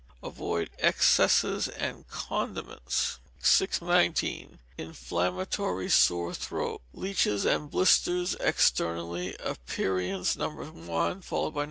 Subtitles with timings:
[0.23, 3.19] Avoid excesses, and condiments.
[3.37, 4.57] 619.
[4.75, 6.81] Inflammatory Sore Throat.
[6.91, 10.49] Leeches and blisters externally, aperients No.
[10.49, 11.59] 1, followed by No.